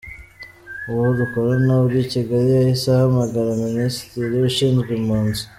[0.91, 5.43] Uwo dukorana uri i Kigali yahise ahamagara Minisitiri ushinzwe impunzi.